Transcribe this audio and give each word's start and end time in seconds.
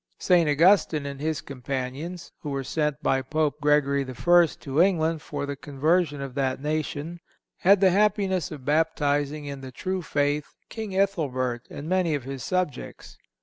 St. 0.17 0.49
Augustine 0.49 1.05
and 1.05 1.21
his 1.21 1.41
companions, 1.41 2.31
who 2.39 2.49
were 2.49 2.63
sent 2.63 3.03
by 3.03 3.21
Pope 3.21 3.61
Gregory 3.61 4.03
I. 4.03 4.45
to 4.61 4.81
England 4.81 5.21
for 5.21 5.45
the 5.45 5.55
conversion 5.55 6.21
of 6.21 6.33
that 6.33 6.59
nation, 6.59 7.19
had 7.57 7.81
the 7.81 7.91
happiness 7.91 8.49
of 8.49 8.65
baptizing 8.65 9.45
in 9.45 9.61
the 9.61 9.71
true 9.71 10.01
faith 10.01 10.55
King 10.69 10.95
Ethelbert 10.97 11.67
and 11.69 11.87
many 11.87 12.15
of 12.15 12.23
his 12.23 12.43
subjects. 12.43 13.19